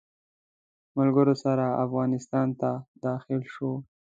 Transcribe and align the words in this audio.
ملګرو 0.97 1.35
سره 1.43 1.65
افغانستان 1.85 2.47
ته 2.61 2.71
داخل 3.05 3.39
شو. 3.53 3.71